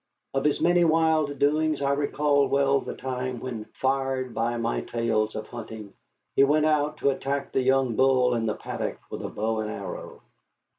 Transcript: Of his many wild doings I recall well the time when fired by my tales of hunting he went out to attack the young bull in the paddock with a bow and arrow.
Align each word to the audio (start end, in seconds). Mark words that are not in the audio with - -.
Of 0.33 0.45
his 0.45 0.59
many 0.59 0.83
wild 0.83 1.37
doings 1.37 1.79
I 1.79 1.91
recall 1.91 2.47
well 2.47 2.79
the 2.81 2.95
time 2.95 3.39
when 3.39 3.65
fired 3.79 4.33
by 4.33 4.57
my 4.57 4.81
tales 4.81 5.35
of 5.35 5.45
hunting 5.49 5.93
he 6.35 6.43
went 6.43 6.65
out 6.65 6.97
to 6.97 7.11
attack 7.11 7.51
the 7.51 7.61
young 7.61 7.95
bull 7.95 8.33
in 8.33 8.47
the 8.47 8.55
paddock 8.55 8.97
with 9.11 9.21
a 9.21 9.29
bow 9.29 9.59
and 9.59 9.69
arrow. 9.69 10.23